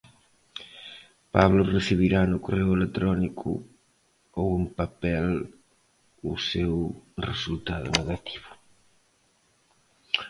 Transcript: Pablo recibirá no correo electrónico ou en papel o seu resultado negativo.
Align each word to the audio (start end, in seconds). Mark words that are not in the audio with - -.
Pablo 1.35 1.61
recibirá 1.75 2.21
no 2.27 2.41
correo 2.45 2.69
electrónico 2.79 3.49
ou 4.41 4.47
en 4.59 4.65
papel 4.79 5.25
o 6.31 6.33
seu 6.49 6.73
resultado 7.29 7.87
negativo. 7.99 8.49